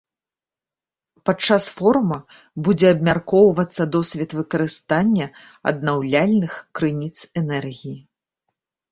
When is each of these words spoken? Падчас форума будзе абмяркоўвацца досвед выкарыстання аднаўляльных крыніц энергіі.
Падчас 1.29 1.63
форума 1.79 2.15
будзе 2.67 2.87
абмяркоўвацца 2.93 3.83
досвед 3.95 4.29
выкарыстання 4.39 5.27
аднаўляльных 5.73 6.53
крыніц 6.79 7.13
энергіі. 7.43 7.93